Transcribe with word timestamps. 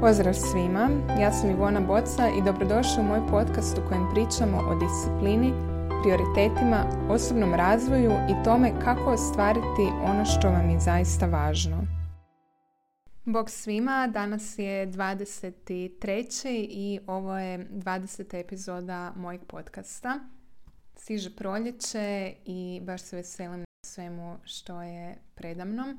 Pozdrav 0.00 0.34
svima, 0.34 0.90
ja 1.20 1.32
sam 1.32 1.50
Ivona 1.50 1.80
Boca 1.80 2.28
i 2.28 2.42
dobrodošli 2.42 3.00
u 3.00 3.02
moj 3.02 3.20
podcast 3.30 3.78
u 3.78 3.88
kojem 3.88 4.08
pričamo 4.14 4.58
o 4.58 4.74
disciplini, 4.74 5.52
prioritetima, 6.02 7.06
osobnom 7.08 7.54
razvoju 7.54 8.10
i 8.10 8.44
tome 8.44 8.80
kako 8.84 9.10
ostvariti 9.10 9.82
ono 10.04 10.24
što 10.24 10.48
vam 10.48 10.70
je 10.70 10.80
zaista 10.80 11.26
važno. 11.26 11.76
Bog 13.24 13.50
svima, 13.50 14.06
danas 14.06 14.58
je 14.58 14.86
23. 14.86 16.66
i 16.70 17.00
ovo 17.06 17.38
je 17.38 17.68
20. 17.70 18.40
epizoda 18.40 19.12
mojeg 19.16 19.40
podcasta. 19.46 20.20
Siže 20.96 21.36
proljeće 21.36 22.34
i 22.44 22.80
baš 22.82 23.02
se 23.02 23.16
veselim 23.16 23.64
svemu 23.86 24.36
što 24.44 24.82
je 24.82 25.18
predamnom. 25.34 25.98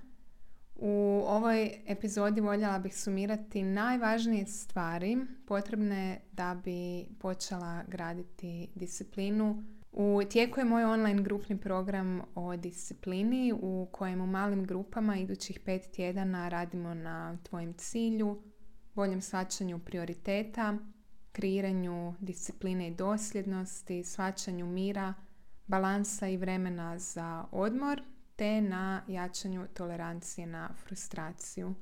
U 0.82 1.23
ovoj 1.27 1.71
epizodi 1.88 2.41
voljela 2.41 2.79
bih 2.79 2.98
sumirati 2.98 3.64
najvažnije 3.64 4.46
stvari 4.46 5.18
potrebne 5.48 6.21
da 6.32 6.61
bi 6.64 7.05
počela 7.19 7.83
graditi 7.88 8.69
disciplinu. 8.75 9.64
U 9.92 10.21
tijeku 10.29 10.60
je 10.60 10.65
moj 10.65 10.83
online 10.83 11.24
grupni 11.24 11.57
program 11.57 12.21
o 12.36 12.55
disciplini 12.55 13.54
u 13.61 13.88
kojem 13.92 14.21
u 14.21 14.28
malim 14.28 14.65
grupama 14.65 15.18
idućih 15.18 15.60
pet 15.60 15.92
tjedana 15.92 16.50
radimo 16.50 16.93
na 16.93 17.38
tvojem 17.43 17.74
cilju, 17.74 18.41
boljem 18.96 19.21
svačanju 19.21 19.80
prioriteta, 19.80 20.77
kreiranju 21.32 22.14
discipline 22.19 22.88
i 22.88 22.96
dosljednosti, 22.96 24.04
svačanju 24.04 24.66
mira, 24.66 25.14
balansa 25.68 26.27
i 26.27 26.38
vremena 26.38 27.00
za 27.00 27.46
odmor 27.52 28.02
te 28.39 28.61
na 28.61 29.02
jačanju 29.07 29.68
tolerancije 29.74 30.47
na 30.47 30.70
frustraciju. 30.84 31.74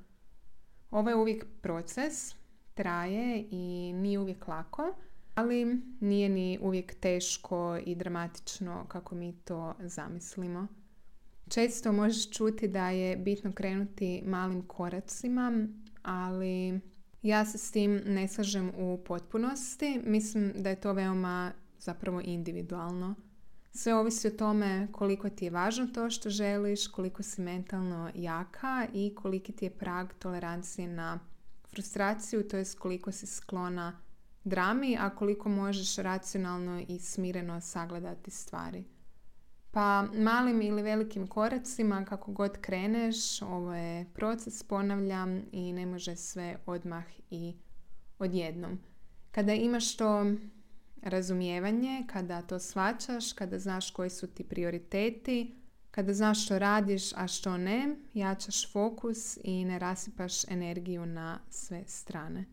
Ovo 0.92 1.10
je 1.10 1.16
uvijek 1.16 1.46
proces, 1.62 2.36
traje 2.74 3.46
i 3.52 3.94
nije 3.94 4.20
uvijek 4.20 4.48
lako, 4.48 4.96
ali 5.36 5.82
nije 6.00 6.30
ni 6.30 6.60
uvijek 6.62 6.96
teško 6.96 7.78
i 7.86 7.96
dramatično 7.96 8.86
kako 8.88 9.16
mi 9.16 9.34
to 9.46 9.74
zamislimo. 9.80 10.68
Često 11.50 11.92
možeš 11.92 12.30
čuti 12.30 12.68
da 12.68 12.90
je 12.90 13.18
bitno 13.18 13.52
krenuti 13.52 14.24
malim 14.26 14.68
koracima, 14.68 15.68
ali 16.04 16.80
ja 17.22 17.46
se 17.46 17.58
s 17.58 17.72
tim 17.72 18.02
ne 18.06 18.28
slažem 18.28 18.72
u 18.78 19.04
potpunosti. 19.06 20.02
Mislim 20.06 20.54
da 20.56 20.70
je 20.70 20.82
to 20.82 20.94
veoma 20.94 21.52
zapravo 21.80 22.22
individualno. 22.24 23.16
Sve 23.78 23.94
ovisi 23.94 24.28
o 24.28 24.32
tome 24.32 24.88
koliko 24.92 25.30
ti 25.30 25.46
je 25.46 25.52
važno 25.52 25.88
to 25.88 26.10
što 26.10 26.30
želiš, 26.30 26.88
koliko 26.88 27.24
si 27.24 27.42
mentalno 27.42 28.12
jaka 28.16 28.88
i 28.94 29.16
koliki 29.16 29.52
ti 29.52 29.66
je 29.66 29.70
prag 29.70 30.14
tolerancije 30.20 30.88
na 30.88 31.20
frustraciju, 31.70 32.48
to 32.48 32.58
jest 32.58 32.80
koliko 32.80 33.12
si 33.12 33.28
sklona 33.28 34.02
drami, 34.44 34.98
a 35.00 35.10
koliko 35.10 35.50
možeš 35.50 35.96
racionalno 35.96 36.82
i 36.88 37.00
smireno 37.00 37.62
sagledati 37.62 38.32
stvari. 38.32 38.84
Pa 39.72 40.08
malim 40.14 40.62
ili 40.62 40.82
velikim 40.82 41.28
koracima, 41.28 42.06
kako 42.06 42.32
god 42.32 42.58
kreneš, 42.62 43.42
ovo 43.42 43.74
je 43.74 44.06
proces, 44.14 44.64
ponavljam, 44.64 45.42
i 45.52 45.74
ne 45.74 45.86
može 45.86 46.16
sve 46.16 46.58
odmah 46.66 47.06
i 47.30 47.56
odjednom. 48.20 48.80
Kada 49.32 49.54
imaš 49.54 49.98
to 49.98 50.26
razumijevanje, 51.02 52.04
kada 52.08 52.42
to 52.42 52.60
svačaš, 52.60 53.34
kada 53.34 53.60
znaš 53.60 53.92
koji 53.92 54.10
su 54.10 54.28
ti 54.28 54.44
prioriteti, 54.44 55.56
kada 55.92 56.14
znaš 56.14 56.46
što 56.46 56.60
radiš, 56.60 57.14
a 57.14 57.28
što 57.28 57.58
ne, 57.58 57.96
jačaš 58.14 58.72
fokus 58.72 59.38
i 59.44 59.66
ne 59.66 59.80
rasipaš 59.80 60.48
energiju 60.48 61.06
na 61.06 61.40
sve 61.50 61.84
strane. 61.88 62.46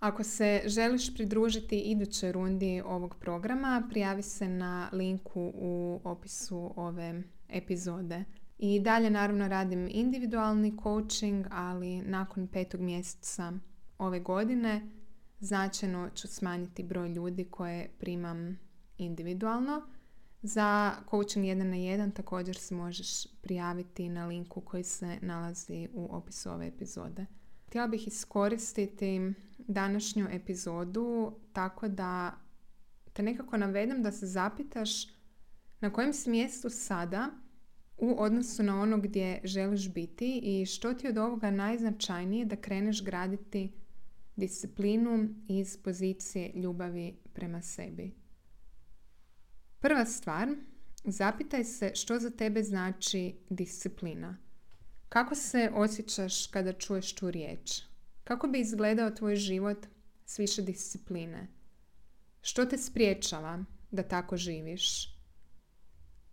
Ako 0.00 0.22
se 0.22 0.62
želiš 0.66 1.14
pridružiti 1.14 1.78
idućoj 1.78 2.32
rundi 2.32 2.82
ovog 2.86 3.16
programa, 3.20 3.86
prijavi 3.90 4.22
se 4.22 4.48
na 4.48 4.88
linku 4.92 5.52
u 5.54 6.00
opisu 6.04 6.72
ove 6.76 7.22
epizode. 7.48 8.24
I 8.58 8.80
dalje 8.80 9.10
naravno 9.10 9.48
radim 9.48 9.88
individualni 9.90 10.76
coaching, 10.82 11.46
ali 11.50 12.02
nakon 12.02 12.46
petog 12.46 12.80
mjeseca 12.80 13.52
ove 13.98 14.20
godine 14.20 14.90
značajno 15.40 16.10
ću 16.14 16.28
smanjiti 16.28 16.82
broj 16.82 17.08
ljudi 17.08 17.44
koje 17.44 17.88
primam 17.98 18.58
individualno. 18.98 19.82
Za 20.42 20.92
coaching 21.10 21.46
1 21.46 21.54
na 21.54 21.76
1 21.76 22.12
također 22.12 22.56
se 22.56 22.74
možeš 22.74 23.26
prijaviti 23.42 24.08
na 24.08 24.26
linku 24.26 24.60
koji 24.60 24.84
se 24.84 25.18
nalazi 25.22 25.88
u 25.92 26.08
opisu 26.16 26.50
ove 26.50 26.66
epizode. 26.66 27.26
Htjela 27.66 27.86
bih 27.86 28.06
iskoristiti 28.06 29.32
današnju 29.58 30.28
epizodu 30.30 31.32
tako 31.52 31.88
da 31.88 32.34
te 33.12 33.22
nekako 33.22 33.56
navedem 33.56 34.02
da 34.02 34.12
se 34.12 34.26
zapitaš 34.26 35.06
na 35.80 35.92
kojem 35.92 36.12
si 36.12 36.30
mjestu 36.30 36.70
sada 36.70 37.30
u 37.96 38.14
odnosu 38.18 38.62
na 38.62 38.80
ono 38.80 38.98
gdje 38.98 39.40
želiš 39.44 39.94
biti 39.94 40.40
i 40.42 40.66
što 40.66 40.94
ti 40.94 41.08
od 41.08 41.18
ovoga 41.18 41.50
najznačajnije 41.50 42.44
da 42.44 42.56
kreneš 42.56 43.04
graditi 43.04 43.72
disciplinu 44.36 45.28
iz 45.48 45.76
pozicije 45.76 46.52
ljubavi 46.54 47.16
prema 47.32 47.62
sebi. 47.62 48.14
Prva 49.80 50.04
stvar, 50.04 50.48
zapitaj 51.04 51.64
se 51.64 51.92
što 51.94 52.18
za 52.18 52.30
tebe 52.30 52.62
znači 52.62 53.34
disciplina. 53.50 54.36
Kako 55.08 55.34
se 55.34 55.70
osjećaš 55.74 56.46
kada 56.46 56.72
čuješ 56.72 57.14
tu 57.14 57.30
riječ? 57.30 57.82
Kako 58.24 58.46
bi 58.48 58.60
izgledao 58.60 59.10
tvoj 59.10 59.36
život 59.36 59.86
s 60.26 60.38
više 60.38 60.62
discipline? 60.62 61.48
Što 62.42 62.64
te 62.64 62.78
spriječava 62.78 63.64
da 63.90 64.02
tako 64.02 64.36
živiš? 64.36 65.16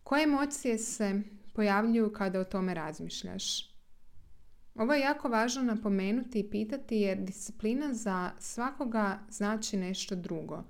Koje 0.03 0.23
emocije 0.23 0.77
se 0.77 1.21
pojavljuju 1.53 2.13
kada 2.13 2.39
o 2.39 2.43
tome 2.43 2.73
razmišljaš? 2.73 3.72
Ovo 4.75 4.93
je 4.93 5.01
jako 5.01 5.29
važno 5.29 5.63
napomenuti 5.63 6.39
i 6.39 6.49
pitati 6.49 6.97
jer 6.97 7.17
disciplina 7.17 7.93
za 7.93 8.31
svakoga 8.39 9.19
znači 9.29 9.77
nešto 9.77 10.15
drugo. 10.15 10.63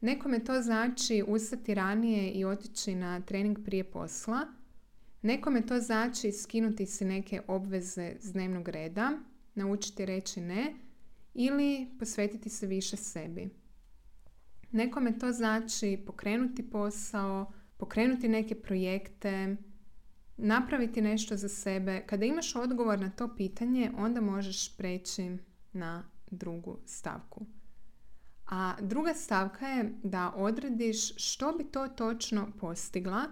Nekome 0.00 0.44
to 0.44 0.62
znači 0.62 1.24
ustati 1.26 1.74
ranije 1.74 2.30
i 2.30 2.44
otići 2.44 2.94
na 2.94 3.20
trening 3.20 3.58
prije 3.64 3.84
posla. 3.84 4.46
Nekome 5.22 5.66
to 5.66 5.80
znači 5.80 6.32
skinuti 6.32 6.86
si 6.86 7.04
neke 7.04 7.40
obveze 7.46 8.16
s 8.20 8.32
dnevnog 8.32 8.68
reda, 8.68 9.12
naučiti 9.54 10.06
reći 10.06 10.40
ne 10.40 10.74
ili 11.34 11.86
posvetiti 11.98 12.48
se 12.48 12.66
više 12.66 12.96
sebi. 12.96 13.50
Nekome 14.72 15.18
to 15.18 15.32
znači 15.32 16.02
pokrenuti 16.06 16.70
posao, 16.70 17.52
pokrenuti 17.76 18.28
neke 18.28 18.54
projekte, 18.54 19.56
napraviti 20.38 21.00
nešto 21.00 21.36
za 21.36 21.48
sebe. 21.48 22.04
Kada 22.06 22.24
imaš 22.24 22.56
odgovor 22.56 23.00
na 23.00 23.10
to 23.10 23.34
pitanje, 23.36 23.90
onda 23.96 24.20
možeš 24.20 24.76
preći 24.76 25.36
na 25.72 26.04
drugu 26.30 26.78
stavku. 26.86 27.46
A 28.46 28.74
druga 28.80 29.14
stavka 29.14 29.66
je 29.66 29.92
da 30.02 30.32
odrediš 30.36 31.16
što 31.16 31.52
bi 31.52 31.64
to 31.64 31.88
točno 31.88 32.48
postigla 32.60 33.24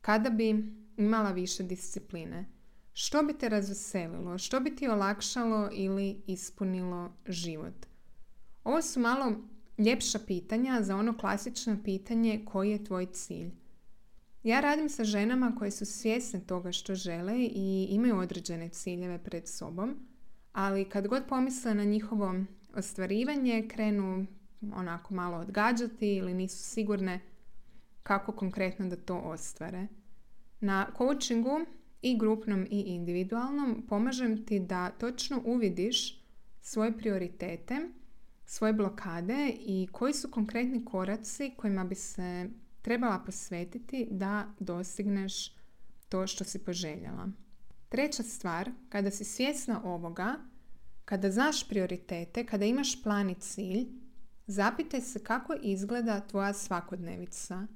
kada 0.00 0.30
bi 0.30 0.74
imala 0.96 1.30
više 1.30 1.62
discipline. 1.62 2.48
Što 2.92 3.22
bi 3.22 3.38
te 3.38 3.48
razveselilo, 3.48 4.38
što 4.38 4.60
bi 4.60 4.76
ti 4.76 4.88
olakšalo 4.88 5.70
ili 5.72 6.22
ispunilo 6.26 7.12
život. 7.26 7.86
Ovo 8.64 8.82
su 8.82 9.00
malo 9.00 9.32
ljepša 9.78 10.18
pitanja 10.26 10.82
za 10.82 10.96
ono 10.96 11.18
klasično 11.18 11.76
pitanje 11.84 12.44
koji 12.44 12.70
je 12.70 12.84
tvoj 12.84 13.06
cilj. 13.06 13.50
Ja 14.44 14.60
radim 14.60 14.88
sa 14.88 15.04
ženama 15.04 15.54
koje 15.58 15.70
su 15.70 15.84
svjesne 15.84 16.40
toga 16.40 16.72
što 16.72 16.94
žele 16.94 17.38
i 17.38 17.86
imaju 17.90 18.18
određene 18.18 18.68
ciljeve 18.68 19.18
pred 19.18 19.48
sobom, 19.48 19.96
ali 20.52 20.84
kad 20.84 21.08
god 21.08 21.22
pomisle 21.28 21.74
na 21.74 21.84
njihovo 21.84 22.34
ostvarivanje, 22.74 23.68
krenu 23.68 24.26
onako 24.74 25.14
malo 25.14 25.36
odgađati 25.36 26.14
ili 26.14 26.34
nisu 26.34 26.62
sigurne 26.62 27.20
kako 28.02 28.32
konkretno 28.32 28.88
da 28.88 28.96
to 28.96 29.16
ostvare. 29.16 29.86
Na 30.60 30.90
coachingu 30.98 31.60
i 32.02 32.18
grupnom 32.18 32.66
i 32.70 32.80
individualnom 32.80 33.86
pomažem 33.88 34.46
ti 34.46 34.60
da 34.60 34.90
točno 34.90 35.42
uvidiš 35.44 36.22
svoje 36.60 36.98
prioritete, 36.98 37.80
svoje 38.44 38.72
blokade 38.72 39.52
i 39.60 39.88
koji 39.92 40.12
su 40.12 40.30
konkretni 40.30 40.84
koraci 40.84 41.52
kojima 41.56 41.84
bi 41.84 41.94
se 41.94 42.48
trebala 42.84 43.18
posvetiti 43.18 44.08
da 44.10 44.46
dostigneš 44.60 45.52
to 46.08 46.26
što 46.26 46.44
si 46.44 46.58
poželjela. 46.58 47.28
Treća 47.88 48.22
stvar, 48.22 48.70
kada 48.88 49.10
si 49.10 49.24
svjesna 49.24 49.80
ovoga, 49.84 50.34
kada 51.04 51.30
znaš 51.30 51.68
prioritete, 51.68 52.46
kada 52.46 52.64
imaš 52.64 53.02
plan 53.02 53.30
i 53.30 53.34
cilj, 53.34 53.86
zapitaj 54.46 55.00
se 55.00 55.24
kako 55.24 55.54
izgleda 55.62 56.20
tvoja 56.20 56.52
svakodnevica. 56.52 57.66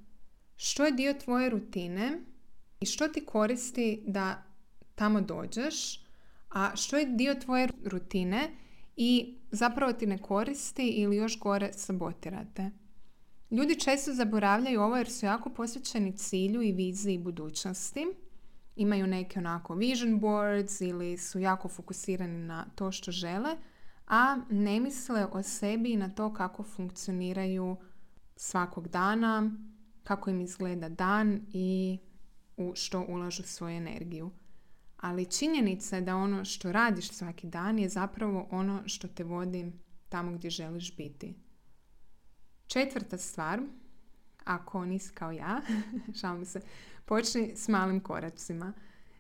Što 0.56 0.84
je 0.84 0.92
dio 0.92 1.14
tvoje 1.14 1.50
rutine 1.50 2.18
i 2.80 2.86
što 2.86 3.08
ti 3.08 3.24
koristi 3.24 4.02
da 4.06 4.42
tamo 4.94 5.20
dođeš, 5.20 6.04
a 6.50 6.76
što 6.76 6.96
je 6.96 7.06
dio 7.06 7.34
tvoje 7.34 7.68
rutine 7.84 8.50
i 8.96 9.38
zapravo 9.50 9.92
ti 9.92 10.06
ne 10.06 10.18
koristi 10.18 10.88
ili 10.88 11.16
još 11.16 11.38
gore 11.38 11.70
sabotirate. 11.72 12.70
Ljudi 13.50 13.80
često 13.80 14.12
zaboravljaju 14.12 14.80
ovo 14.80 14.96
jer 14.96 15.10
su 15.10 15.26
jako 15.26 15.50
posvećeni 15.50 16.16
cilju 16.16 16.62
i 16.62 16.72
viziji 16.72 17.18
budućnosti. 17.18 18.06
Imaju 18.76 19.06
neke 19.06 19.38
onako 19.38 19.74
vision 19.74 20.20
boards 20.20 20.80
ili 20.80 21.18
su 21.18 21.38
jako 21.38 21.68
fokusirani 21.68 22.46
na 22.46 22.66
to 22.74 22.92
što 22.92 23.12
žele, 23.12 23.56
a 24.06 24.36
ne 24.50 24.80
misle 24.80 25.26
o 25.32 25.42
sebi 25.42 25.92
i 25.92 25.96
na 25.96 26.08
to 26.08 26.32
kako 26.32 26.62
funkcioniraju 26.62 27.76
svakog 28.36 28.88
dana, 28.88 29.50
kako 30.02 30.30
im 30.30 30.40
izgleda 30.40 30.88
dan 30.88 31.40
i 31.52 31.98
u 32.56 32.72
što 32.74 33.06
ulažu 33.08 33.42
svoju 33.42 33.76
energiju. 33.76 34.30
Ali 34.96 35.30
činjenica 35.30 35.96
je 35.96 36.02
da 36.02 36.16
ono 36.16 36.44
što 36.44 36.72
radiš 36.72 37.10
svaki 37.10 37.46
dan 37.46 37.78
je 37.78 37.88
zapravo 37.88 38.48
ono 38.50 38.82
što 38.86 39.08
te 39.08 39.24
vodi 39.24 39.72
tamo 40.08 40.32
gdje 40.32 40.50
želiš 40.50 40.96
biti. 40.96 41.47
Četvrta 42.68 43.18
stvar, 43.18 43.60
ako 44.44 44.84
nisi 44.84 45.14
kao 45.14 45.32
ja, 45.32 45.60
šalim 46.20 46.44
se, 46.44 46.60
počni 47.04 47.52
s 47.56 47.68
malim 47.68 48.00
koracima. 48.00 48.72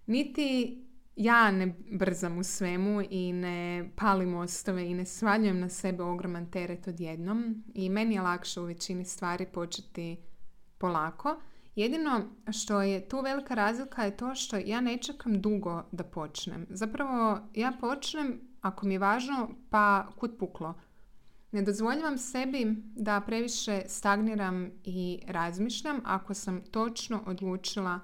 Niti 0.06 0.78
ja 1.16 1.50
ne 1.50 1.74
brzam 1.90 2.38
u 2.38 2.44
svemu 2.44 3.02
i 3.10 3.32
ne 3.32 3.90
palim 3.96 4.28
mostove 4.28 4.86
i 4.90 4.94
ne 4.94 5.06
svaljujem 5.06 5.60
na 5.60 5.68
sebe 5.68 6.02
ogroman 6.02 6.50
teret 6.50 6.88
odjednom 6.88 7.64
i 7.74 7.88
meni 7.88 8.14
je 8.14 8.20
lakše 8.20 8.60
u 8.60 8.64
većini 8.64 9.04
stvari 9.04 9.46
početi 9.46 10.16
polako. 10.78 11.40
Jedino 11.74 12.22
što 12.52 12.82
je 12.82 13.08
tu 13.08 13.20
velika 13.20 13.54
razlika 13.54 14.04
je 14.04 14.16
to 14.16 14.34
što 14.34 14.56
ja 14.56 14.80
ne 14.80 14.98
čekam 14.98 15.40
dugo 15.40 15.82
da 15.92 16.04
počnem. 16.04 16.66
Zapravo 16.70 17.38
ja 17.54 17.72
počnem 17.80 18.40
ako 18.60 18.86
mi 18.86 18.94
je 18.94 18.98
važno 18.98 19.50
pa 19.70 20.08
kud 20.16 20.36
puklo. 20.38 20.74
Ne 21.52 21.62
dozvoljavam 21.62 22.18
sebi 22.18 22.76
da 22.96 23.20
previše 23.20 23.82
stagniram 23.86 24.70
i 24.84 25.20
razmišljam 25.26 26.00
ako 26.04 26.34
sam 26.34 26.62
točno 26.70 27.22
odlučila 27.26 28.00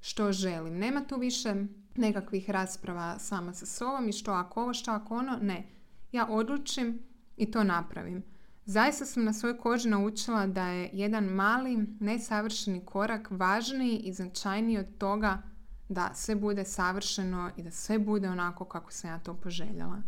što 0.00 0.32
želim. 0.32 0.78
Nema 0.78 1.04
tu 1.04 1.16
više 1.16 1.54
nekakvih 1.96 2.50
rasprava 2.50 3.18
sama 3.18 3.54
sa 3.54 3.66
sobom 3.66 4.08
i 4.08 4.12
što 4.12 4.32
ako 4.32 4.62
ovo, 4.62 4.74
što 4.74 4.90
ako 4.90 5.16
ono. 5.16 5.38
Ne. 5.42 5.66
Ja 6.12 6.26
odlučim 6.30 6.98
i 7.36 7.50
to 7.50 7.64
napravim. 7.64 8.22
Zaista 8.64 9.06
sam 9.06 9.24
na 9.24 9.32
svojoj 9.32 9.58
koži 9.58 9.88
naučila 9.88 10.46
da 10.46 10.66
je 10.66 10.90
jedan 10.92 11.24
mali, 11.24 11.86
nesavršeni 12.00 12.84
korak 12.84 13.28
važniji 13.30 13.98
i 13.98 14.12
značajniji 14.12 14.78
od 14.78 14.98
toga 14.98 15.42
da 15.88 16.10
sve 16.14 16.34
bude 16.34 16.64
savršeno 16.64 17.50
i 17.56 17.62
da 17.62 17.70
sve 17.70 17.98
bude 17.98 18.28
onako 18.28 18.64
kako 18.64 18.92
sam 18.92 19.10
ja 19.10 19.18
to 19.18 19.34
poželjela. 19.34 20.02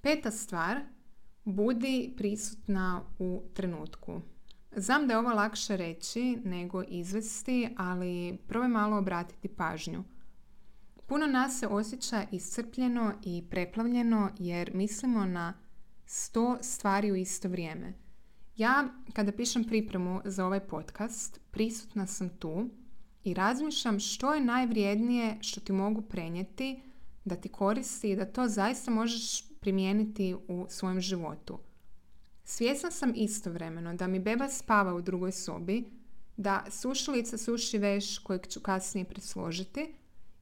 Peta 0.00 0.30
stvar, 0.30 0.80
budi 1.48 2.14
prisutna 2.16 3.02
u 3.18 3.42
trenutku. 3.54 4.20
Znam 4.76 5.06
da 5.06 5.14
je 5.14 5.18
ovo 5.18 5.30
lakše 5.30 5.76
reći 5.76 6.38
nego 6.44 6.82
izvesti, 6.82 7.68
ali 7.76 8.38
prvo 8.48 8.68
malo 8.68 8.96
obratiti 8.96 9.48
pažnju. 9.48 10.04
Puno 11.06 11.26
nas 11.26 11.58
se 11.58 11.66
osjeća 11.66 12.24
iscrpljeno 12.32 13.12
i 13.24 13.44
preplavljeno 13.50 14.30
jer 14.38 14.70
mislimo 14.74 15.24
na 15.24 15.54
sto 16.06 16.58
stvari 16.60 17.12
u 17.12 17.16
isto 17.16 17.48
vrijeme. 17.48 17.92
Ja, 18.56 18.88
kada 19.12 19.32
pišem 19.32 19.64
pripremu 19.64 20.20
za 20.24 20.46
ovaj 20.46 20.60
podcast, 20.60 21.40
prisutna 21.50 22.06
sam 22.06 22.28
tu 22.28 22.70
i 23.24 23.34
razmišljam 23.34 24.00
što 24.00 24.34
je 24.34 24.44
najvrijednije 24.44 25.38
što 25.40 25.60
ti 25.60 25.72
mogu 25.72 26.02
prenijeti 26.02 26.82
da 27.24 27.36
ti 27.36 27.48
koristi 27.48 28.10
i 28.10 28.16
da 28.16 28.24
to 28.24 28.48
zaista 28.48 28.90
možeš 28.90 29.47
primijeniti 29.60 30.36
u 30.48 30.66
svojem 30.68 31.00
životu. 31.00 31.58
Svjesna 32.44 32.90
sam 32.90 33.12
istovremeno 33.16 33.94
da 33.94 34.06
mi 34.06 34.20
beba 34.20 34.48
spava 34.48 34.94
u 34.94 35.02
drugoj 35.02 35.32
sobi, 35.32 35.84
da 36.36 36.64
sušilica 36.70 37.38
suši 37.38 37.78
veš 37.78 38.18
kojeg 38.18 38.46
ću 38.46 38.60
kasnije 38.60 39.04
presložiti 39.04 39.94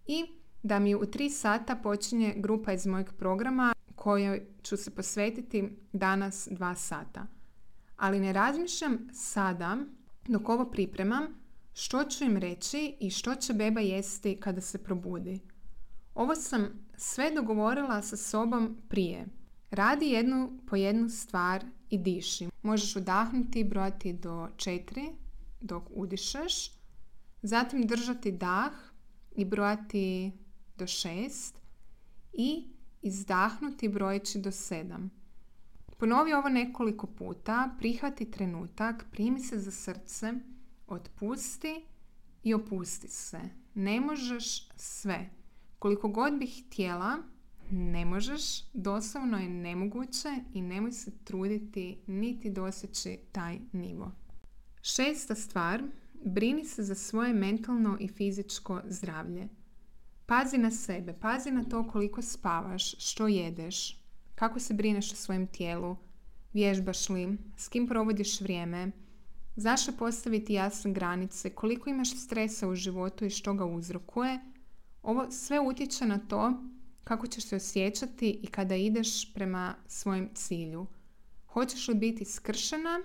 i 0.06 0.24
da 0.62 0.78
mi 0.78 0.94
u 0.94 1.06
tri 1.06 1.30
sata 1.30 1.76
počinje 1.76 2.34
grupa 2.36 2.72
iz 2.72 2.86
mojeg 2.86 3.12
programa 3.12 3.72
kojoj 3.94 4.46
ću 4.62 4.76
se 4.76 4.90
posvetiti 4.90 5.68
danas 5.92 6.48
dva 6.50 6.74
sata. 6.74 7.26
Ali 7.96 8.20
ne 8.20 8.32
razmišljam 8.32 9.08
sada, 9.12 9.76
dok 10.28 10.48
ovo 10.48 10.70
pripremam, 10.70 11.26
što 11.72 12.04
ću 12.04 12.24
im 12.24 12.36
reći 12.36 12.96
i 13.00 13.10
što 13.10 13.34
će 13.34 13.52
beba 13.52 13.80
jesti 13.80 14.36
kada 14.40 14.60
se 14.60 14.84
probudi. 14.84 15.40
Ovo 16.16 16.34
sam 16.34 16.68
sve 16.96 17.30
dogovorila 17.30 18.02
sa 18.02 18.16
sobom 18.16 18.76
prije. 18.88 19.26
Radi 19.70 20.06
jednu 20.06 20.58
po 20.66 20.76
jednu 20.76 21.08
stvar 21.08 21.64
i 21.90 21.98
diši. 21.98 22.48
Možeš 22.62 22.96
udahnuti 22.96 23.60
i 23.60 23.64
brojati 23.64 24.12
do 24.12 24.48
četiri 24.56 25.04
dok 25.60 25.82
udišeš. 25.90 26.70
Zatim 27.42 27.86
držati 27.86 28.32
dah 28.32 28.72
i 29.36 29.44
brojati 29.44 30.32
do 30.78 30.86
šest. 30.86 31.58
I 32.32 32.68
izdahnuti 33.02 33.88
brojeći 33.88 34.38
do 34.38 34.50
sedam. 34.50 35.10
Ponovi 35.98 36.32
ovo 36.32 36.48
nekoliko 36.48 37.06
puta, 37.06 37.74
prihvati 37.78 38.30
trenutak, 38.30 39.04
primi 39.10 39.40
se 39.40 39.58
za 39.58 39.70
srce, 39.70 40.32
otpusti 40.86 41.84
i 42.42 42.54
opusti 42.54 43.08
se. 43.08 43.40
Ne 43.74 44.00
možeš 44.00 44.68
sve. 44.76 45.30
Koliko 45.78 46.08
god 46.08 46.38
bih 46.38 46.64
htjela, 46.66 47.18
ne 47.70 48.04
možeš, 48.04 48.42
doslovno 48.72 49.38
je 49.38 49.48
nemoguće 49.48 50.28
i 50.54 50.62
nemoj 50.62 50.92
se 50.92 51.10
truditi 51.24 51.98
niti 52.06 52.50
doseći 52.50 53.18
taj 53.32 53.58
nivo. 53.72 54.12
Šesta 54.82 55.34
stvar, 55.34 55.82
brini 56.24 56.64
se 56.64 56.82
za 56.82 56.94
svoje 56.94 57.34
mentalno 57.34 57.96
i 58.00 58.08
fizičko 58.08 58.80
zdravlje. 58.88 59.48
Pazi 60.26 60.58
na 60.58 60.70
sebe, 60.70 61.12
pazi 61.20 61.50
na 61.50 61.64
to 61.64 61.88
koliko 61.88 62.22
spavaš, 62.22 62.94
što 62.98 63.28
jedeš, 63.28 64.00
kako 64.34 64.60
se 64.60 64.74
brineš 64.74 65.12
o 65.12 65.16
svojem 65.16 65.46
tijelu, 65.46 65.96
vježbaš 66.52 67.08
li, 67.08 67.38
s 67.56 67.68
kim 67.68 67.86
provodiš 67.88 68.40
vrijeme, 68.40 68.90
zašto 69.56 69.92
postaviti 69.92 70.54
jasne 70.54 70.92
granice, 70.92 71.50
koliko 71.50 71.90
imaš 71.90 72.16
stresa 72.16 72.68
u 72.68 72.74
životu 72.74 73.24
i 73.24 73.30
što 73.30 73.54
ga 73.54 73.64
uzrokuje. 73.64 74.40
Ovo 75.06 75.30
sve 75.30 75.60
utječe 75.60 76.06
na 76.06 76.18
to 76.18 76.52
kako 77.04 77.26
ćeš 77.26 77.44
se 77.44 77.56
osjećati 77.56 78.30
i 78.42 78.46
kada 78.46 78.74
ideš 78.74 79.34
prema 79.34 79.74
svojem 79.86 80.30
cilju. 80.34 80.86
Hoćeš 81.46 81.88
li 81.88 81.94
biti 81.94 82.24
skršena 82.24 83.00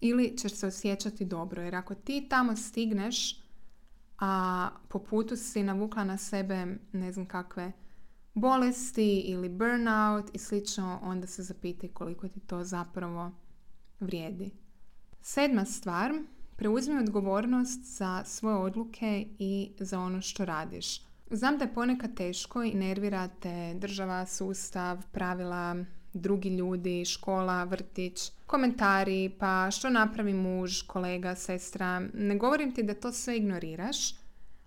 ili 0.00 0.36
ćeš 0.36 0.52
se 0.52 0.66
osjećati 0.66 1.24
dobro? 1.24 1.62
Jer 1.62 1.74
ako 1.74 1.94
ti 1.94 2.26
tamo 2.30 2.56
stigneš, 2.56 3.40
a 4.18 4.70
po 4.88 4.98
putu 4.98 5.36
si 5.36 5.62
navukla 5.62 6.04
na 6.04 6.18
sebe 6.18 6.66
ne 6.92 7.12
znam 7.12 7.26
kakve 7.26 7.72
bolesti 8.34 9.18
ili 9.18 9.48
burnout 9.48 10.30
i 10.32 10.38
slično, 10.38 10.98
onda 11.02 11.26
se 11.26 11.42
zapitaj 11.42 11.88
koliko 11.88 12.28
ti 12.28 12.40
to 12.40 12.64
zapravo 12.64 13.32
vrijedi. 14.00 14.50
Sedma 15.22 15.64
stvar, 15.64 16.12
preuzmi 16.56 16.98
odgovornost 16.98 17.80
za 17.84 18.22
svoje 18.24 18.56
odluke 18.56 19.26
i 19.38 19.72
za 19.78 20.00
ono 20.00 20.20
što 20.20 20.44
radiš. 20.44 21.00
Znam 21.30 21.58
da 21.58 21.64
je 21.64 21.74
ponekad 21.74 22.14
teško 22.14 22.62
i 22.62 22.74
nervirate 22.74 23.74
država, 23.74 24.26
sustav, 24.26 25.02
pravila, 25.12 25.76
drugi 26.12 26.48
ljudi, 26.48 27.04
škola, 27.04 27.64
vrtić, 27.64 28.32
komentari, 28.46 29.30
pa 29.38 29.70
što 29.70 29.90
napravi 29.90 30.34
muž, 30.34 30.82
kolega, 30.82 31.34
sestra. 31.34 32.00
Ne 32.14 32.36
govorim 32.36 32.74
ti 32.74 32.82
da 32.82 32.94
to 32.94 33.12
sve 33.12 33.36
ignoriraš, 33.36 34.14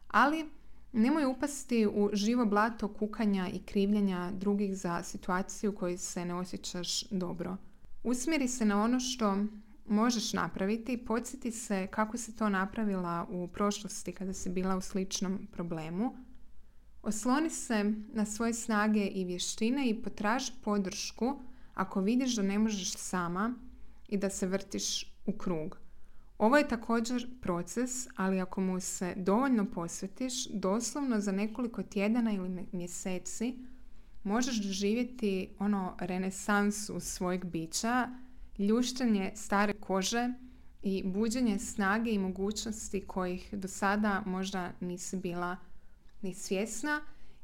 ali 0.08 0.46
nemoj 0.94 1.26
upasti 1.26 1.88
u 1.88 2.10
živo 2.14 2.46
blato 2.46 2.88
kukanja 2.88 3.48
i 3.54 3.60
krivljenja 3.60 4.32
drugih 4.32 4.78
za 4.78 5.04
situaciju 5.04 5.72
u 5.72 5.76
kojoj 5.76 5.98
se 5.98 6.26
ne 6.26 6.34
osjećaš 6.34 7.04
dobro. 7.10 7.58
Usmjeri 8.04 8.48
se 8.48 8.66
na 8.66 8.84
ono 8.84 9.00
što 9.00 9.38
možeš 9.88 10.34
napraviti, 10.34 10.98
podsjeti 10.98 11.52
se 11.52 11.88
kako 11.88 12.18
si 12.18 12.36
to 12.36 12.50
napravila 12.50 13.28
u 13.30 13.48
prošlosti 13.48 14.12
kada 14.12 14.34
si 14.34 14.50
bila 14.50 14.78
u 14.78 14.82
sličnom 14.82 15.48
problemu. 15.52 16.16
Osloni 17.04 17.50
se 17.50 17.94
na 18.14 18.26
svoje 18.26 18.54
snage 18.54 19.06
i 19.06 19.26
vještine 19.26 19.90
i 19.90 20.02
potraži 20.02 20.52
podršku 20.64 21.40
ako 21.74 22.02
vidiš 22.02 22.36
da 22.36 22.42
ne 22.42 22.60
možeš 22.60 22.94
sama 22.94 23.54
i 24.08 24.18
da 24.18 24.30
se 24.30 24.48
vrtiš 24.48 25.14
u 25.26 25.32
krug. 25.32 25.78
Ovo 26.38 26.58
je 26.58 26.68
također 26.68 27.28
proces, 27.42 28.08
ali 28.16 28.42
ako 28.42 28.62
mu 28.62 28.80
se 28.80 29.14
dovoljno 29.18 29.66
posvetiš, 29.66 30.48
doslovno 30.48 31.20
za 31.20 31.32
nekoliko 31.32 31.84
tjedana 31.84 32.34
ili 32.34 32.68
mjeseci 32.72 33.56
možeš 34.24 34.56
doživjeti 34.56 35.50
ono 35.60 35.96
renesansu 36.00 37.00
svojeg 37.00 37.46
bića, 37.46 38.10
ljuštanje 38.58 39.32
stare 39.36 39.74
kože 39.74 40.30
i 40.82 41.04
buđenje 41.06 41.60
snage 41.60 42.12
i 42.12 42.20
mogućnosti 42.20 43.08
kojih 43.08 43.50
do 43.54 43.68
sada 43.68 44.24
možda 44.26 44.72
nisi 44.80 45.18
bila 45.18 45.58
ni 46.22 46.34
svjesna 46.34 47.02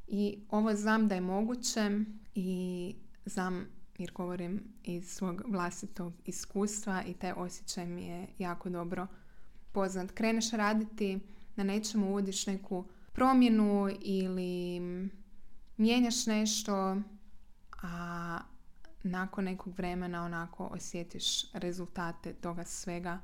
i 0.08 0.38
ovo 0.50 0.76
znam 0.76 1.08
da 1.08 1.16
je 1.16 1.22
moguće 1.22 1.90
i 2.36 2.96
znam 3.26 3.66
jer 3.98 4.12
govorim 4.12 4.64
iz 4.84 5.10
svog 5.10 5.42
vlastitog 5.48 6.14
iskustva 6.26 7.04
i 7.08 7.14
taj 7.14 7.32
osjećaj 7.32 7.86
mi 7.86 8.04
je 8.04 8.28
jako 8.38 8.70
dobro 8.70 9.08
poznat. 9.72 10.12
Kreneš 10.12 10.52
raditi 10.52 11.20
na 11.56 11.64
nečemu, 11.64 12.10
uvodiš 12.10 12.48
neku 12.48 12.86
promjenu 13.14 13.90
ili 14.02 14.80
mijenjaš 15.78 16.26
nešto, 16.26 17.02
a 17.82 18.40
nakon 19.04 19.44
nekog 19.44 19.78
vremena 19.78 20.24
onako 20.24 20.66
osjetiš 20.66 21.52
rezultate 21.54 22.34
toga 22.34 22.64
svega 22.64 23.20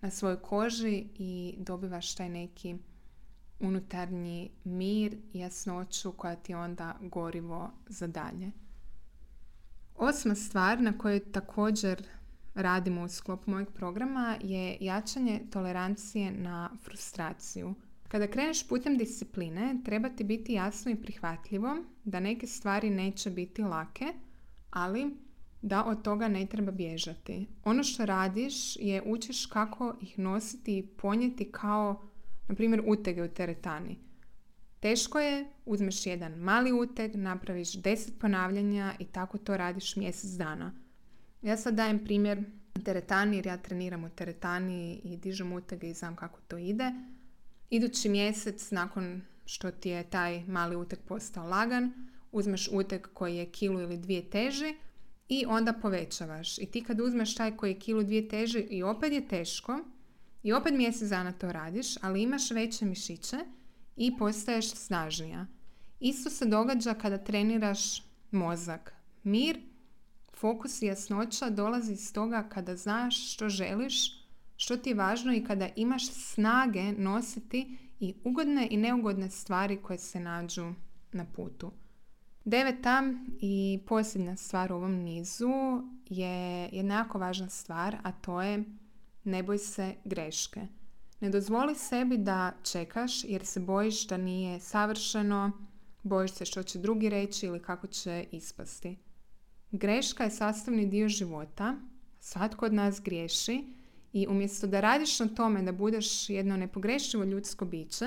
na 0.00 0.10
svojoj 0.10 0.42
koži 0.42 1.06
i 1.18 1.54
dobivaš 1.58 2.14
taj 2.14 2.28
neki 2.28 2.76
unutarnji 3.60 4.50
mir 4.64 5.16
i 5.32 5.38
jasnoću 5.38 6.12
koja 6.12 6.36
ti 6.36 6.54
onda 6.54 6.96
gorivo 7.00 7.70
za 7.86 8.06
dalje. 8.06 8.50
Osma 9.96 10.34
stvar 10.34 10.80
na 10.80 10.98
kojoj 10.98 11.32
također 11.32 12.06
radimo 12.54 13.02
u 13.02 13.08
sklopu 13.08 13.50
mojeg 13.50 13.68
programa 13.70 14.36
je 14.40 14.76
jačanje 14.80 15.40
tolerancije 15.50 16.30
na 16.30 16.70
frustraciju. 16.84 17.74
Kada 18.08 18.26
kreneš 18.26 18.68
putem 18.68 18.98
discipline, 18.98 19.80
treba 19.84 20.08
ti 20.08 20.24
biti 20.24 20.52
jasno 20.52 20.90
i 20.90 21.02
prihvatljivo 21.02 21.76
da 22.04 22.20
neke 22.20 22.46
stvari 22.46 22.90
neće 22.90 23.30
biti 23.30 23.62
lake, 23.62 24.06
ali 24.70 25.16
da 25.62 25.84
od 25.84 26.02
toga 26.02 26.28
ne 26.28 26.46
treba 26.46 26.72
bježati. 26.72 27.46
Ono 27.64 27.84
što 27.84 28.06
radiš 28.06 28.76
je 28.76 29.02
učiš 29.06 29.46
kako 29.46 29.96
ih 30.00 30.18
nositi 30.18 30.78
i 30.78 30.86
ponijeti 30.86 31.52
kao, 31.52 32.02
na 32.48 32.54
primjer, 32.54 32.82
utege 32.86 33.22
u 33.22 33.28
teretani. 33.28 33.98
Teško 34.80 35.18
je, 35.18 35.50
uzmeš 35.66 36.06
jedan 36.06 36.32
mali 36.32 36.72
uteg, 36.72 37.16
napraviš 37.16 37.72
deset 37.72 38.18
ponavljanja 38.18 38.94
i 38.98 39.04
tako 39.04 39.38
to 39.38 39.56
radiš 39.56 39.96
mjesec 39.96 40.30
dana. 40.30 40.72
Ja 41.42 41.56
sad 41.56 41.74
dajem 41.74 42.04
primjer 42.04 42.44
teretani 42.84 43.36
jer 43.36 43.46
ja 43.46 43.56
treniram 43.56 44.04
u 44.04 44.08
teretani 44.08 45.00
i 45.04 45.16
dižem 45.16 45.52
utege 45.52 45.90
i 45.90 45.94
znam 45.94 46.16
kako 46.16 46.40
to 46.48 46.58
ide. 46.58 46.92
Idući 47.70 48.08
mjesec 48.08 48.70
nakon 48.70 49.22
što 49.44 49.70
ti 49.70 49.88
je 49.88 50.10
taj 50.10 50.44
mali 50.46 50.76
uteg 50.76 50.98
postao 51.08 51.46
lagan, 51.46 52.09
uzmeš 52.32 52.68
uteg 52.72 53.06
koji 53.14 53.36
je 53.36 53.46
kilu 53.46 53.80
ili 53.80 53.96
dvije 53.96 54.30
teži 54.30 54.74
i 55.28 55.44
onda 55.48 55.72
povećavaš. 55.72 56.58
I 56.58 56.66
ti 56.66 56.84
kad 56.84 57.00
uzmeš 57.00 57.34
taj 57.34 57.56
koji 57.56 57.70
je 57.70 57.78
kilu 57.78 58.02
dvije 58.02 58.28
teži 58.28 58.58
i 58.58 58.82
opet 58.82 59.12
je 59.12 59.28
teško 59.28 59.80
i 60.42 60.52
opet 60.52 60.74
mjesec 60.74 61.08
dana 61.08 61.32
to 61.32 61.52
radiš, 61.52 61.96
ali 62.00 62.22
imaš 62.22 62.50
veće 62.50 62.84
mišiće 62.84 63.36
i 63.96 64.16
postaješ 64.16 64.70
snažnija. 64.70 65.46
Isto 66.00 66.30
se 66.30 66.46
događa 66.46 66.94
kada 66.94 67.18
treniraš 67.18 68.02
mozak. 68.30 68.94
Mir, 69.22 69.60
fokus 70.34 70.82
i 70.82 70.86
jasnoća 70.86 71.50
dolazi 71.50 71.92
iz 71.92 72.12
toga 72.12 72.48
kada 72.48 72.76
znaš 72.76 73.32
što 73.32 73.48
želiš, 73.48 74.26
što 74.56 74.76
ti 74.76 74.90
je 74.90 74.94
važno 74.94 75.34
i 75.34 75.44
kada 75.44 75.68
imaš 75.76 76.10
snage 76.12 76.92
nositi 76.92 77.78
i 78.00 78.14
ugodne 78.24 78.68
i 78.70 78.76
neugodne 78.76 79.30
stvari 79.30 79.78
koje 79.82 79.98
se 79.98 80.20
nađu 80.20 80.72
na 81.12 81.24
putu. 81.24 81.72
Deveta 82.44 83.02
i 83.40 83.80
posljednja 83.86 84.36
stvar 84.36 84.72
u 84.72 84.76
ovom 84.76 84.92
nizu 84.92 85.50
je 86.08 86.68
jedna 86.72 86.94
jako 86.94 87.18
važna 87.18 87.48
stvar, 87.48 87.96
a 88.02 88.12
to 88.12 88.42
je 88.42 88.64
ne 89.24 89.42
boj 89.42 89.58
se 89.58 89.94
greške. 90.04 90.66
Ne 91.20 91.30
dozvoli 91.30 91.74
sebi 91.74 92.16
da 92.18 92.52
čekaš 92.62 93.24
jer 93.24 93.46
se 93.46 93.60
bojiš 93.60 94.06
da 94.06 94.16
nije 94.16 94.60
savršeno, 94.60 95.52
bojiš 96.02 96.32
se 96.32 96.44
što 96.44 96.62
će 96.62 96.78
drugi 96.78 97.08
reći 97.08 97.46
ili 97.46 97.62
kako 97.62 97.86
će 97.86 98.24
ispasti. 98.32 98.96
Greška 99.70 100.24
je 100.24 100.30
sastavni 100.30 100.86
dio 100.86 101.08
života, 101.08 101.76
svatko 102.20 102.66
od 102.66 102.74
nas 102.74 103.00
griješi 103.00 103.64
i 104.12 104.26
umjesto 104.26 104.66
da 104.66 104.80
radiš 104.80 105.20
na 105.20 105.28
tome 105.28 105.62
da 105.62 105.72
budeš 105.72 106.30
jedno 106.30 106.56
nepogrešivo 106.56 107.24
ljudsko 107.24 107.64
biće, 107.64 108.06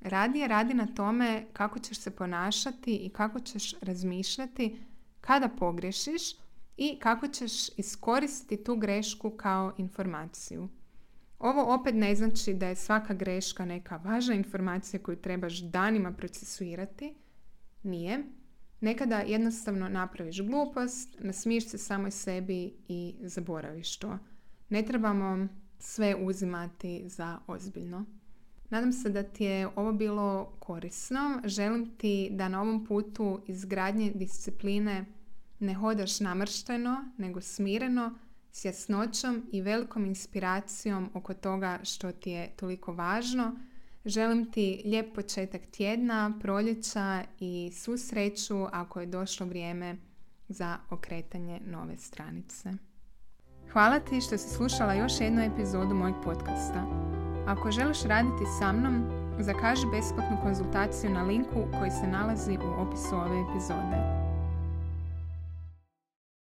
radije 0.00 0.48
radi 0.48 0.74
na 0.74 0.86
tome 0.86 1.46
kako 1.52 1.78
ćeš 1.78 1.98
se 1.98 2.10
ponašati 2.10 2.96
i 2.96 3.08
kako 3.08 3.40
ćeš 3.40 3.80
razmišljati 3.80 4.78
kada 5.20 5.48
pogrešiš 5.48 6.22
i 6.76 6.98
kako 6.98 7.28
ćeš 7.28 7.78
iskoristiti 7.78 8.64
tu 8.64 8.76
grešku 8.76 9.30
kao 9.30 9.74
informaciju. 9.78 10.68
Ovo 11.38 11.74
opet 11.74 11.94
ne 11.94 12.14
znači 12.14 12.54
da 12.54 12.66
je 12.66 12.76
svaka 12.76 13.14
greška 13.14 13.64
neka 13.64 13.96
važna 13.96 14.34
informacija 14.34 15.02
koju 15.02 15.16
trebaš 15.16 15.60
danima 15.60 16.12
procesuirati. 16.12 17.14
Nije. 17.82 18.24
Nekada 18.80 19.18
jednostavno 19.18 19.88
napraviš 19.88 20.42
glupost, 20.42 21.16
nasmiješ 21.20 21.68
se 21.68 21.78
samoj 21.78 22.10
sebi 22.10 22.74
i 22.88 23.14
zaboraviš 23.20 23.98
to. 23.98 24.18
Ne 24.68 24.82
trebamo 24.82 25.48
sve 25.78 26.14
uzimati 26.14 27.08
za 27.08 27.38
ozbiljno. 27.46 28.04
Nadam 28.70 28.92
se 28.92 29.10
da 29.10 29.22
ti 29.22 29.44
je 29.44 29.68
ovo 29.76 29.92
bilo 29.92 30.52
korisno. 30.58 31.40
Želim 31.44 31.96
ti 31.96 32.28
da 32.32 32.48
na 32.48 32.62
ovom 32.62 32.84
putu 32.84 33.40
izgradnje 33.46 34.10
discipline 34.14 35.04
ne 35.58 35.74
hodaš 35.74 36.20
namršteno, 36.20 37.04
nego 37.18 37.40
smireno, 37.40 38.18
s 38.52 38.64
jasnoćom 38.64 39.42
i 39.52 39.60
velikom 39.60 40.04
inspiracijom 40.04 41.10
oko 41.14 41.34
toga 41.34 41.78
što 41.82 42.12
ti 42.12 42.30
je 42.30 42.50
toliko 42.56 42.92
važno. 42.92 43.56
Želim 44.04 44.50
ti 44.52 44.82
lijep 44.84 45.14
početak 45.14 45.62
tjedna, 45.66 46.38
proljeća 46.40 47.24
i 47.40 47.70
svu 47.74 47.98
sreću 47.98 48.64
ako 48.72 49.00
je 49.00 49.06
došlo 49.06 49.46
vrijeme 49.46 49.96
za 50.48 50.76
okretanje 50.90 51.60
nove 51.66 51.96
stranice. 51.96 52.72
Hvala 53.72 54.00
ti 54.00 54.20
što 54.20 54.38
si 54.38 54.48
slušala 54.48 54.94
još 54.94 55.12
jednu 55.20 55.42
epizodu 55.42 55.94
mojeg 55.94 56.16
podcasta. 56.24 57.17
Ako 57.48 57.70
želiš 57.70 58.02
raditi 58.02 58.44
sa 58.58 58.72
mnom, 58.72 59.04
zakaži 59.38 59.86
besplatnu 59.86 60.36
konzultaciju 60.42 61.10
na 61.10 61.22
linku 61.22 61.64
koji 61.78 61.90
se 61.90 62.06
nalazi 62.06 62.58
u 62.58 62.82
opisu 62.82 63.16
ove 63.16 63.40
epizode. 63.50 64.27